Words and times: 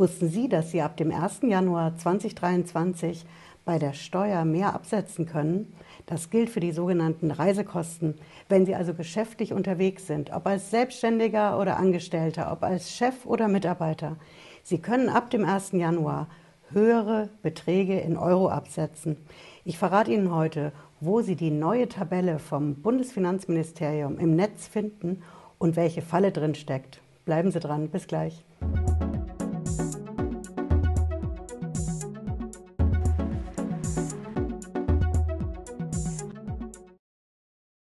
Wussten 0.00 0.30
Sie, 0.30 0.48
dass 0.48 0.70
Sie 0.70 0.80
ab 0.80 0.96
dem 0.96 1.12
1. 1.12 1.40
Januar 1.42 1.94
2023 1.94 3.26
bei 3.66 3.78
der 3.78 3.92
Steuer 3.92 4.46
mehr 4.46 4.74
absetzen 4.74 5.26
können? 5.26 5.74
Das 6.06 6.30
gilt 6.30 6.48
für 6.48 6.60
die 6.60 6.72
sogenannten 6.72 7.30
Reisekosten. 7.30 8.14
Wenn 8.48 8.64
Sie 8.64 8.74
also 8.74 8.94
geschäftlich 8.94 9.52
unterwegs 9.52 10.06
sind, 10.06 10.32
ob 10.32 10.46
als 10.46 10.70
Selbstständiger 10.70 11.60
oder 11.60 11.76
Angestellter, 11.76 12.50
ob 12.50 12.62
als 12.62 12.90
Chef 12.96 13.26
oder 13.26 13.46
Mitarbeiter, 13.48 14.16
Sie 14.62 14.78
können 14.78 15.10
ab 15.10 15.28
dem 15.28 15.44
1. 15.44 15.72
Januar 15.72 16.28
höhere 16.70 17.28
Beträge 17.42 18.00
in 18.00 18.16
Euro 18.16 18.48
absetzen. 18.48 19.18
Ich 19.66 19.76
verrate 19.76 20.14
Ihnen 20.14 20.34
heute, 20.34 20.72
wo 21.00 21.20
Sie 21.20 21.36
die 21.36 21.50
neue 21.50 21.90
Tabelle 21.90 22.38
vom 22.38 22.76
Bundesfinanzministerium 22.76 24.18
im 24.18 24.34
Netz 24.34 24.66
finden 24.66 25.22
und 25.58 25.76
welche 25.76 26.00
Falle 26.00 26.32
drin 26.32 26.54
steckt. 26.54 27.02
Bleiben 27.26 27.50
Sie 27.50 27.60
dran, 27.60 27.90
bis 27.90 28.06
gleich. 28.06 28.42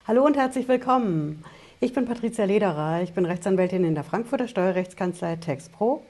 Hallo 0.08 0.24
und 0.24 0.34
herzlich 0.34 0.66
willkommen. 0.66 1.44
Ich 1.78 1.92
bin 1.92 2.06
Patricia 2.06 2.46
Lederer, 2.46 3.02
ich 3.02 3.12
bin 3.12 3.26
Rechtsanwältin 3.26 3.84
in 3.84 3.94
der 3.94 4.02
Frankfurter 4.02 4.48
Steuerrechtskanzlei 4.48 5.36
TexPro. 5.36 6.02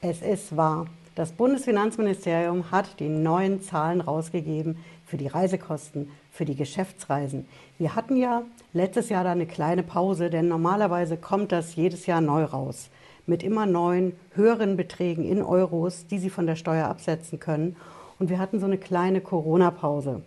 Es 0.00 0.22
ist 0.22 0.56
wahr, 0.56 0.86
das 1.16 1.32
Bundesfinanzministerium 1.32 2.70
hat 2.70 3.00
die 3.00 3.08
neuen 3.08 3.60
Zahlen 3.60 4.00
rausgegeben 4.00 4.78
für 5.04 5.16
die 5.16 5.26
Reisekosten, 5.26 6.08
für 6.30 6.44
die 6.44 6.54
Geschäftsreisen. 6.54 7.48
Wir 7.78 7.96
hatten 7.96 8.16
ja 8.16 8.42
letztes 8.72 9.08
Jahr 9.08 9.24
da 9.24 9.32
eine 9.32 9.46
kleine 9.46 9.82
Pause, 9.82 10.30
denn 10.30 10.46
normalerweise 10.46 11.16
kommt 11.16 11.50
das 11.50 11.74
jedes 11.74 12.06
Jahr 12.06 12.20
neu 12.20 12.44
raus 12.44 12.90
mit 13.26 13.42
immer 13.42 13.66
neuen, 13.66 14.14
höheren 14.34 14.76
Beträgen 14.76 15.24
in 15.24 15.42
Euros, 15.42 16.06
die 16.06 16.18
Sie 16.18 16.30
von 16.30 16.46
der 16.46 16.56
Steuer 16.56 16.86
absetzen 16.86 17.40
können. 17.40 17.74
Und 18.20 18.30
wir 18.30 18.38
hatten 18.38 18.60
so 18.60 18.66
eine 18.66 18.78
kleine 18.78 19.20
Corona-Pause. 19.20 20.22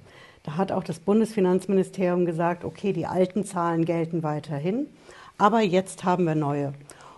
Da 0.46 0.58
hat 0.58 0.72
auch 0.72 0.84
das 0.84 1.00
Bundesfinanzministerium 1.00 2.26
gesagt, 2.26 2.64
okay, 2.66 2.94
die 2.94 3.08
alten 3.08 3.46
Zahlen 3.46 3.84
gelten 3.84 4.22
weiterhin, 4.22 4.86
aber 5.40 5.62
jetzt 5.62 6.04
haben 6.04 6.26
wir 6.26 6.36
neue. 6.36 6.74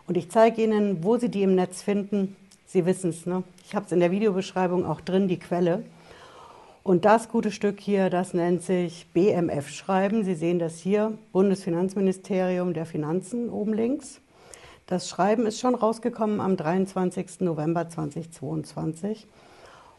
Und 0.08 0.16
ich 0.16 0.32
zeige 0.32 0.64
Ihnen, 0.64 1.04
wo 1.04 1.18
Sie 1.18 1.28
die 1.28 1.44
im 1.44 1.54
Netz 1.54 1.82
finden. 1.82 2.38
Sie 2.66 2.86
wissen 2.86 3.10
es, 3.10 3.26
ne? 3.26 3.44
Ich 3.66 3.76
habe 3.76 3.86
es 3.86 3.92
in 3.92 4.00
der 4.00 4.12
Videobeschreibung 4.12 4.86
auch 4.86 5.02
drin, 5.02 5.28
die 5.28 5.40
Quelle. 5.40 5.84
Und 6.84 7.04
das 7.04 7.28
gute 7.28 7.52
Stück 7.52 7.82
hier, 7.82 8.10
das 8.10 8.34
nennt 8.34 8.64
sich 8.64 9.08
BMF-Schreiben. 9.14 10.24
Sie 10.24 10.36
sehen 10.36 10.58
das 10.58 10.80
hier, 10.80 11.12
Bundesfinanzministerium 11.34 12.74
der 12.74 12.86
Finanzen 12.86 13.50
oben 13.50 13.74
links. 13.74 14.22
Das 14.86 15.10
Schreiben 15.10 15.46
ist 15.46 15.60
schon 15.60 15.76
rausgekommen 15.76 16.40
am 16.40 16.56
23. 16.56 17.42
November 17.42 17.90
2022 17.90 19.28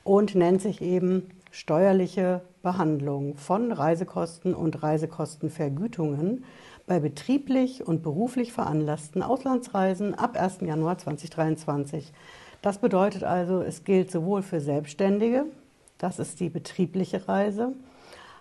und 0.03 0.35
nennt 0.35 0.63
sich 0.63 0.81
eben 0.81 1.29
steuerliche 1.51 2.43
Behandlung 2.63 3.37
von 3.37 3.73
Reisekosten 3.73 4.55
und 4.55 4.83
Reisekostenvergütungen 4.83 6.45
bei 6.87 7.01
betrieblich 7.01 7.87
und 7.87 8.03
beruflich 8.03 8.53
veranlassten 8.53 9.23
Auslandsreisen 9.23 10.15
ab 10.15 10.37
1. 10.41 10.61
Januar 10.63 10.99
2023. 10.99 12.13
Das 12.63 12.79
bedeutet 12.79 13.25
also, 13.25 13.63
es 13.63 13.85
gilt 13.85 14.11
sowohl 14.11 14.43
für 14.43 14.61
Selbstständige, 14.61 15.45
das 15.99 16.19
ist 16.19 16.41
die 16.41 16.49
betriebliche 16.49 17.29
Reise, 17.29 17.73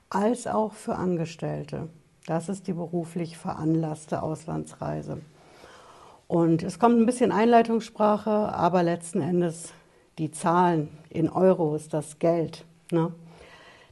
als 0.10 0.48
auch 0.48 0.74
für 0.74 0.96
Angestellte. 0.96 1.90
Das 2.26 2.50
ist 2.50 2.68
die 2.68 2.74
beruflich 2.74 3.38
veranlasste 3.38 4.22
Auslandsreise. 4.22 5.20
Und 6.28 6.62
es 6.64 6.78
kommt 6.78 7.00
ein 7.00 7.06
bisschen 7.06 7.32
Einleitungssprache, 7.32 8.30
aber 8.32 8.84
letzten 8.84 9.22
Endes 9.22 9.74
die 10.18 10.32
Zahlen 10.32 10.90
in 11.10 11.30
Euros, 11.30 11.88
das 11.90 12.20
Geld, 12.20 12.66
ne? 12.92 13.14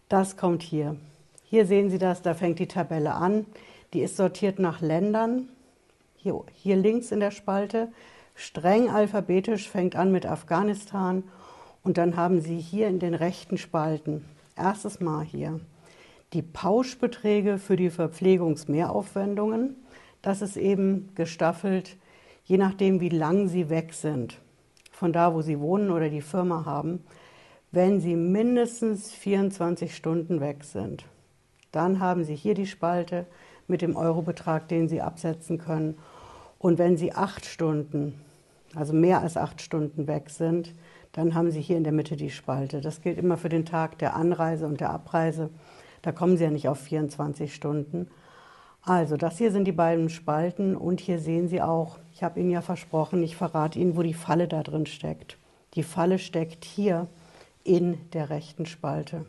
das 0.09 0.37
kommt 0.37 0.61
hier. 0.61 0.95
Hier 1.43 1.65
sehen 1.65 1.89
Sie 1.89 1.97
das, 1.97 2.21
da 2.21 2.33
fängt 2.33 2.59
die 2.59 2.67
Tabelle 2.67 3.13
an. 3.13 3.45
Die 3.93 4.01
ist 4.01 4.17
sortiert 4.17 4.59
nach 4.59 4.81
Ländern. 4.81 5.49
Hier, 6.15 6.41
hier 6.53 6.75
links 6.75 7.11
in 7.11 7.19
der 7.19 7.31
Spalte, 7.31 7.89
streng 8.33 8.89
alphabetisch, 8.89 9.69
fängt 9.69 9.95
an 9.95 10.11
mit 10.11 10.25
Afghanistan. 10.25 11.23
Und 11.83 11.97
dann 11.97 12.15
haben 12.15 12.41
Sie 12.41 12.57
hier 12.57 12.87
in 12.87 12.99
den 12.99 13.13
rechten 13.13 13.57
Spalten, 13.57 14.25
erstes 14.55 14.99
Mal 14.99 15.23
hier, 15.23 15.59
die 16.33 16.41
Pauschbeträge 16.41 17.59
für 17.59 17.75
die 17.75 17.91
Verpflegungsmehraufwendungen. 17.91 19.75
Das 20.21 20.41
ist 20.41 20.57
eben 20.57 21.11
gestaffelt 21.13 21.95
je 22.45 22.57
nachdem, 22.57 23.01
wie 23.01 23.09
lang 23.09 23.47
Sie 23.47 23.69
weg 23.69 23.93
sind, 23.93 24.39
von 24.91 25.11
da, 25.11 25.33
wo 25.33 25.41
Sie 25.41 25.59
wohnen 25.59 25.91
oder 25.91 26.09
die 26.09 26.21
Firma 26.21 26.63
haben, 26.65 27.03
wenn 27.75 27.99
Sie 27.99 28.15
mindestens 28.15 29.11
24 29.11 29.95
Stunden 29.95 30.39
weg 30.39 30.63
sind, 30.63 31.05
dann 31.71 31.99
haben 31.99 32.23
Sie 32.23 32.35
hier 32.35 32.53
die 32.53 32.67
Spalte 32.67 33.25
mit 33.67 33.81
dem 33.81 33.97
Eurobetrag, 33.97 34.69
den 34.69 34.87
Sie 34.87 35.01
absetzen 35.01 35.57
können. 35.57 35.97
Und 36.57 36.79
wenn 36.79 36.95
Sie 36.95 37.11
acht 37.11 37.45
Stunden, 37.45 38.19
also 38.75 38.93
mehr 38.93 39.21
als 39.21 39.35
acht 39.35 39.61
Stunden 39.61 40.07
weg 40.07 40.29
sind, 40.29 40.73
dann 41.11 41.35
haben 41.35 41.51
Sie 41.51 41.61
hier 41.61 41.75
in 41.75 41.83
der 41.83 41.91
Mitte 41.93 42.15
die 42.15 42.29
Spalte. 42.29 42.79
Das 42.79 43.01
gilt 43.01 43.17
immer 43.17 43.35
für 43.35 43.49
den 43.49 43.65
Tag 43.65 43.99
der 43.99 44.15
Anreise 44.15 44.65
und 44.67 44.79
der 44.79 44.91
Abreise. 44.91 45.49
Da 46.01 46.13
kommen 46.13 46.37
Sie 46.37 46.45
ja 46.45 46.51
nicht 46.51 46.69
auf 46.69 46.79
24 46.79 47.53
Stunden. 47.53 48.07
Also 48.83 49.17
das 49.17 49.37
hier 49.37 49.51
sind 49.51 49.65
die 49.65 49.73
beiden 49.73 50.09
Spalten 50.09 50.77
und 50.77 51.01
hier 51.01 51.19
sehen 51.19 51.49
Sie 51.49 51.61
auch, 51.61 51.97
ich 52.13 52.23
habe 52.23 52.39
Ihnen 52.39 52.51
ja 52.51 52.61
versprochen, 52.61 53.21
ich 53.21 53.35
verrate 53.35 53.79
Ihnen, 53.79 53.97
wo 53.97 54.01
die 54.01 54.13
Falle 54.13 54.47
da 54.47 54.63
drin 54.63 54.85
steckt. 54.85 55.37
Die 55.73 55.83
Falle 55.83 56.19
steckt 56.19 56.63
hier 56.63 57.07
in 57.65 57.97
der 58.11 58.29
rechten 58.29 58.65
Spalte. 58.65 59.25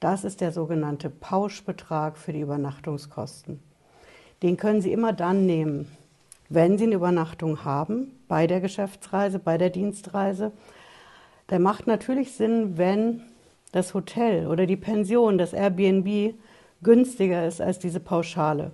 Das 0.00 0.24
ist 0.24 0.42
der 0.42 0.52
sogenannte 0.52 1.08
Pauschbetrag 1.08 2.18
für 2.18 2.32
die 2.32 2.40
Übernachtungskosten. 2.40 3.60
Den 4.42 4.56
können 4.56 4.82
Sie 4.82 4.92
immer 4.92 5.12
dann 5.12 5.46
nehmen, 5.46 5.88
wenn 6.48 6.76
Sie 6.76 6.84
eine 6.84 6.96
Übernachtung 6.96 7.64
haben, 7.64 8.12
bei 8.28 8.46
der 8.46 8.60
Geschäftsreise, 8.60 9.38
bei 9.38 9.56
der 9.56 9.70
Dienstreise. 9.70 10.52
Der 11.48 11.60
macht 11.60 11.86
natürlich 11.86 12.32
Sinn, 12.32 12.76
wenn 12.76 13.22
das 13.72 13.94
Hotel 13.94 14.46
oder 14.48 14.66
die 14.66 14.76
Pension, 14.76 15.38
das 15.38 15.52
Airbnb 15.52 16.34
günstiger 16.82 17.46
ist 17.46 17.60
als 17.60 17.78
diese 17.78 18.00
Pauschale. 18.00 18.72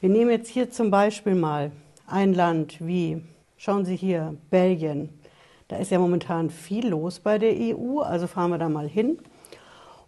Wir 0.00 0.10
nehmen 0.10 0.30
jetzt 0.30 0.48
hier 0.48 0.70
zum 0.70 0.90
Beispiel 0.90 1.34
mal 1.34 1.72
ein 2.06 2.34
Land 2.34 2.76
wie, 2.86 3.22
schauen 3.56 3.84
Sie 3.84 3.96
hier, 3.96 4.36
Belgien. 4.50 5.08
Da 5.72 5.78
ist 5.78 5.90
ja 5.90 5.98
momentan 5.98 6.50
viel 6.50 6.88
los 6.88 7.18
bei 7.18 7.38
der 7.38 7.54
EU, 7.54 8.00
also 8.00 8.26
fahren 8.26 8.50
wir 8.50 8.58
da 8.58 8.68
mal 8.68 8.86
hin. 8.86 9.18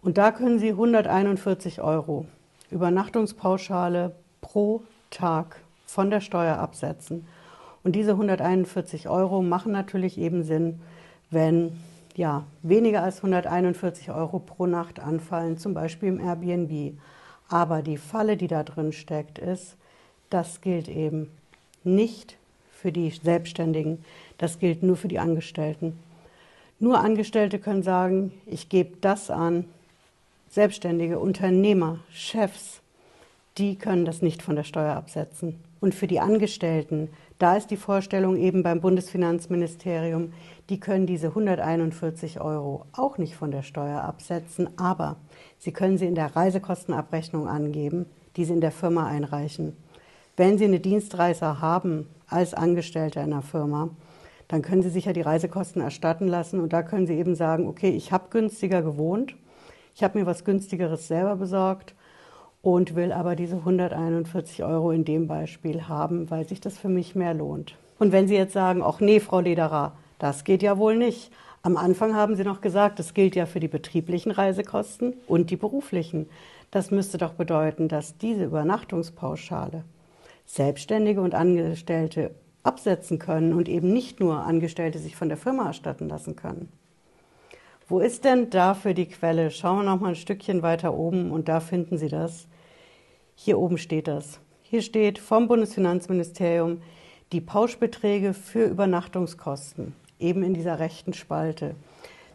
Und 0.03 0.19
da 0.19 0.31
können 0.31 0.59
Sie 0.59 0.69
141 0.69 1.81
Euro 1.81 2.27
Übernachtungspauschale 2.69 4.11
pro 4.41 4.83
Tag 5.09 5.59
von 5.87 6.11
der 6.11 6.21
Steuer 6.21 6.57
absetzen. 6.57 7.25
Und 7.83 7.95
diese 7.95 8.11
141 8.11 9.09
Euro 9.09 9.41
machen 9.41 9.71
natürlich 9.71 10.19
eben 10.19 10.43
Sinn, 10.43 10.81
wenn 11.31 11.71
ja, 12.15 12.43
weniger 12.61 13.01
als 13.01 13.17
141 13.17 14.11
Euro 14.11 14.37
pro 14.37 14.67
Nacht 14.67 14.99
anfallen, 14.99 15.57
zum 15.57 15.73
Beispiel 15.73 16.09
im 16.09 16.19
Airbnb. 16.19 16.95
Aber 17.49 17.81
die 17.81 17.97
Falle, 17.97 18.37
die 18.37 18.47
da 18.47 18.61
drin 18.61 18.93
steckt, 18.93 19.39
ist, 19.39 19.77
das 20.29 20.61
gilt 20.61 20.87
eben 20.89 21.31
nicht 21.83 22.37
für 22.85 22.91
die 22.91 23.09
Selbstständigen, 23.09 24.05
das 24.37 24.59
gilt 24.59 24.83
nur 24.83 24.95
für 24.95 25.07
die 25.07 25.17
Angestellten. 25.17 25.97
Nur 26.77 26.99
Angestellte 26.99 27.57
können 27.57 27.81
sagen, 27.81 28.31
ich 28.45 28.69
gebe 28.69 28.97
das 29.01 29.31
an. 29.31 29.65
Selbstständige, 30.51 31.17
Unternehmer, 31.17 31.97
Chefs, 32.11 32.81
die 33.57 33.75
können 33.75 34.05
das 34.05 34.21
nicht 34.21 34.43
von 34.43 34.55
der 34.55 34.65
Steuer 34.65 34.95
absetzen. 34.95 35.55
Und 35.79 35.95
für 35.95 36.05
die 36.05 36.19
Angestellten, 36.19 37.09
da 37.39 37.57
ist 37.57 37.71
die 37.71 37.75
Vorstellung 37.75 38.37
eben 38.37 38.61
beim 38.61 38.81
Bundesfinanzministerium, 38.81 40.31
die 40.69 40.79
können 40.79 41.07
diese 41.07 41.29
141 41.29 42.39
Euro 42.39 42.85
auch 42.93 43.17
nicht 43.17 43.33
von 43.33 43.49
der 43.49 43.63
Steuer 43.63 44.03
absetzen, 44.03 44.69
aber 44.77 45.15
sie 45.57 45.71
können 45.71 45.97
sie 45.97 46.05
in 46.05 46.13
der 46.13 46.35
Reisekostenabrechnung 46.35 47.47
angeben, 47.47 48.05
die 48.35 48.45
sie 48.45 48.53
in 48.53 48.61
der 48.61 48.71
Firma 48.71 49.07
einreichen. 49.07 49.75
Wenn 50.37 50.57
Sie 50.57 50.65
eine 50.65 50.81
Dienstreise 50.81 51.61
haben 51.61 52.09
als 52.27 52.53
Angestellter 52.53 53.23
in 53.23 53.31
einer 53.31 53.41
Firma, 53.41 53.89
dann 54.49 54.61
können 54.61 54.81
Sie 54.81 54.89
sich 54.89 55.05
ja 55.05 55.13
die 55.13 55.21
Reisekosten 55.21 55.81
erstatten 55.81 56.27
lassen 56.27 56.59
und 56.59 56.73
da 56.73 56.83
können 56.83 57.07
Sie 57.07 57.13
eben 57.13 57.35
sagen, 57.35 57.69
okay, 57.69 57.91
ich 57.91 58.11
habe 58.11 58.25
günstiger 58.29 58.81
gewohnt, 58.81 59.35
ich 59.95 60.03
habe 60.03 60.19
mir 60.19 60.25
was 60.25 60.43
günstigeres 60.43 61.07
selber 61.07 61.37
besorgt 61.37 61.95
und 62.61 62.95
will 62.95 63.13
aber 63.13 63.37
diese 63.37 63.55
141 63.55 64.65
Euro 64.65 64.91
in 64.91 65.05
dem 65.05 65.27
Beispiel 65.27 65.87
haben, 65.87 66.29
weil 66.29 66.45
sich 66.45 66.59
das 66.59 66.77
für 66.77 66.89
mich 66.89 67.15
mehr 67.15 67.33
lohnt. 67.33 67.77
Und 67.97 68.11
wenn 68.11 68.27
Sie 68.27 68.35
jetzt 68.35 68.53
sagen, 68.53 68.81
ach 68.83 68.99
nee, 68.99 69.21
Frau 69.21 69.39
Lederer, 69.39 69.93
das 70.19 70.43
geht 70.43 70.63
ja 70.63 70.77
wohl 70.77 70.97
nicht. 70.97 71.31
Am 71.61 71.77
Anfang 71.77 72.13
haben 72.13 72.35
Sie 72.35 72.43
noch 72.43 72.59
gesagt, 72.59 72.99
das 72.99 73.13
gilt 73.13 73.37
ja 73.37 73.45
für 73.45 73.61
die 73.61 73.69
betrieblichen 73.69 74.33
Reisekosten 74.33 75.13
und 75.27 75.49
die 75.49 75.55
beruflichen. 75.55 76.27
Das 76.71 76.91
müsste 76.91 77.17
doch 77.17 77.33
bedeuten, 77.35 77.87
dass 77.87 78.17
diese 78.17 78.43
Übernachtungspauschale 78.43 79.85
Selbstständige 80.45 81.21
und 81.21 81.35
Angestellte 81.35 82.35
absetzen 82.63 83.19
können 83.19 83.53
und 83.53 83.69
eben 83.69 83.91
nicht 83.93 84.19
nur 84.19 84.39
Angestellte 84.39 84.99
sich 84.99 85.15
von 85.15 85.29
der 85.29 85.37
Firma 85.37 85.67
erstatten 85.67 86.09
lassen 86.09 86.35
können. 86.35 86.71
Wo 87.87 87.99
ist 87.99 88.25
denn 88.25 88.49
dafür 88.49 88.95
die 88.95 89.05
Quelle? 89.05 89.51
Schauen 89.51 89.77
wir 89.77 89.83
noch 89.83 89.99
mal 89.99 90.09
ein 90.09 90.15
Stückchen 90.15 90.63
weiter 90.63 90.95
oben 90.95 91.29
und 91.31 91.47
da 91.47 91.59
finden 91.59 91.97
Sie 91.97 92.09
das. 92.09 92.47
Hier 93.35 93.59
oben 93.59 93.77
steht 93.77 94.07
das. 94.07 94.39
Hier 94.63 94.81
steht 94.81 95.19
vom 95.19 95.47
Bundesfinanzministerium 95.47 96.81
die 97.31 97.41
Pauschbeträge 97.41 98.33
für 98.33 98.65
Übernachtungskosten, 98.65 99.93
eben 100.19 100.43
in 100.43 100.53
dieser 100.53 100.79
rechten 100.79 101.13
Spalte, 101.13 101.75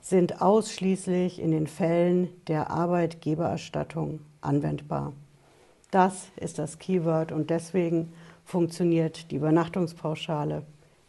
sind 0.00 0.40
ausschließlich 0.40 1.40
in 1.40 1.50
den 1.50 1.66
Fällen 1.66 2.28
der 2.46 2.70
Arbeitgebererstattung 2.70 4.20
anwendbar. 4.40 5.12
Das 5.90 6.28
ist 6.36 6.58
das 6.58 6.78
Keyword 6.78 7.32
und 7.32 7.50
deswegen 7.50 8.12
funktioniert 8.44 9.30
die 9.30 9.36
Übernachtungspauschale 9.36 10.62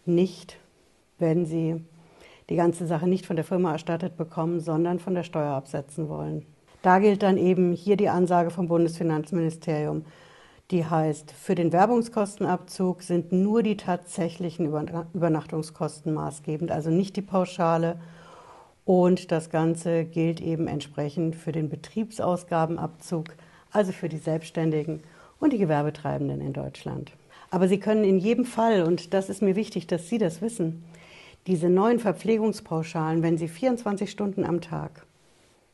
nicht, 0.06 0.58
wenn 1.20 1.46
Sie 1.46 1.84
die 2.50 2.56
ganze 2.56 2.88
Sache 2.88 3.08
nicht 3.08 3.26
von 3.26 3.36
der 3.36 3.46
Firma 3.46 3.72
erstattet 3.72 4.18
bekommen, 4.18 4.60
sondern 4.60 5.00
von 5.00 5.14
der 5.14 5.24
Steuer 5.24 5.54
absetzen 5.54 6.10
wollen. 6.10 6.46
Da 6.82 7.00
gilt 7.00 7.22
dann 7.22 7.38
eben 7.38 7.74
hier 7.74 7.96
die 7.96 8.10
Ansage 8.10 8.50
vom 8.50 8.68
Bundesfinanzministerium, 8.68 10.04
die 10.72 10.86
heißt, 10.86 11.32
für 11.32 11.54
den 11.54 11.74
Werbungskostenabzug 11.74 13.04
sind 13.04 13.32
nur 13.32 13.62
die 13.62 13.78
tatsächlichen 13.78 14.68
Übernachtungskosten 15.14 16.14
maßgebend, 16.14 16.72
also 16.72 16.90
nicht 16.90 17.18
die 17.18 17.22
Pauschale. 17.22 18.00
Und 18.86 19.32
das 19.32 19.50
Ganze 19.50 20.06
gilt 20.06 20.42
eben 20.42 20.68
entsprechend 20.68 21.36
für 21.36 21.52
den 21.52 21.70
Betriebsausgabenabzug, 21.70 23.36
also 23.72 23.92
für 23.92 24.10
die 24.10 24.18
Selbstständigen 24.18 25.02
und 25.40 25.54
die 25.54 25.58
Gewerbetreibenden 25.58 26.42
in 26.42 26.54
Deutschland. 26.54 27.12
Aber 27.50 27.68
Sie 27.68 27.80
können 27.80 28.04
in 28.04 28.18
jedem 28.18 28.46
Fall, 28.46 28.84
und 28.84 29.14
das 29.14 29.30
ist 29.30 29.42
mir 29.42 29.56
wichtig, 29.56 29.88
dass 29.88 30.08
Sie 30.08 30.18
das 30.18 30.42
wissen, 30.42 30.84
diese 31.48 31.70
neuen 31.70 32.00
Verpflegungspauschalen, 32.00 33.24
wenn 33.24 33.38
Sie 33.38 33.48
24 33.48 34.10
Stunden 34.10 34.46
am 34.46 34.62
Tag 34.62 35.06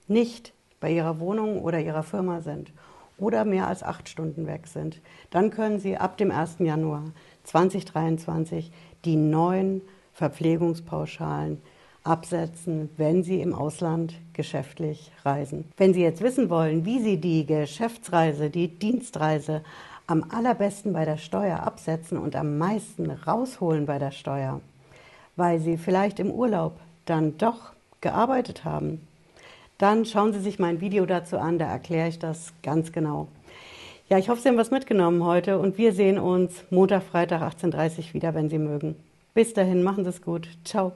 nicht 0.08 0.54
bei 0.80 0.92
Ihrer 0.92 1.20
Wohnung 1.20 1.62
oder 1.62 1.80
Ihrer 1.80 2.04
Firma 2.04 2.42
sind 2.42 2.72
oder 3.18 3.46
mehr 3.46 3.68
als 3.68 3.84
acht 3.84 4.10
Stunden 4.10 4.48
weg 4.48 4.68
sind, 4.68 5.02
dann 5.30 5.50
können 5.50 5.80
Sie 5.80 5.98
ab 5.98 6.18
dem 6.18 6.32
1. 6.32 6.58
Januar 6.60 7.04
2023 7.44 8.72
die 9.06 9.16
neuen 9.16 9.82
Verpflegungspauschalen 10.14 11.62
absetzen, 12.08 12.90
wenn 12.98 13.24
Sie 13.24 13.42
im 13.42 13.54
Ausland 13.54 14.16
geschäftlich 14.34 15.12
reisen. 15.24 15.66
Wenn 15.78 15.94
Sie 15.94 16.02
jetzt 16.02 16.22
wissen 16.22 16.50
wollen, 16.50 16.86
wie 16.86 17.00
Sie 17.00 17.18
die 17.18 17.46
Geschäftsreise, 17.46 18.50
die 18.50 18.68
Dienstreise 18.68 19.62
am 20.08 20.26
allerbesten 20.30 20.94
bei 20.94 21.06
der 21.06 21.18
Steuer 21.18 21.60
absetzen 21.60 22.18
und 22.18 22.36
am 22.36 22.58
meisten 22.58 23.12
rausholen 23.12 23.86
bei 23.86 24.00
der 24.00 24.12
Steuer, 24.12 24.62
weil 25.36 25.60
Sie 25.60 25.78
vielleicht 25.78 26.20
im 26.20 26.32
Urlaub 26.32 26.80
dann 27.06 27.38
doch 27.38 27.74
gearbeitet 28.02 28.64
haben, 28.64 29.06
dann 29.78 30.06
schauen 30.06 30.34
Sie 30.34 30.40
sich 30.40 30.60
mein 30.60 30.82
Video 30.82 31.06
dazu 31.06 31.38
an, 31.38 31.60
da 31.60 31.68
erkläre 31.68 32.10
ich 32.10 32.20
das 32.20 32.54
ganz 32.64 32.92
genau. 32.92 33.28
Ja, 34.10 34.18
ich 34.18 34.30
hoffe, 34.30 34.42
Sie 34.42 34.48
haben 34.48 34.58
was 34.58 34.72
mitgenommen 34.72 35.24
heute 35.24 35.60
und 35.60 35.78
wir 35.78 35.92
sehen 35.92 36.18
uns 36.18 36.64
Montag, 36.70 37.04
Freitag 37.04 37.42
18.30 37.42 37.98
Uhr 37.98 38.14
wieder, 38.14 38.34
wenn 38.34 38.50
Sie 38.50 38.58
mögen. 38.58 38.96
Bis 39.34 39.54
dahin, 39.54 39.84
machen 39.84 40.06
Sie 40.06 40.10
es 40.10 40.22
gut. 40.22 40.48
Ciao. 40.64 40.94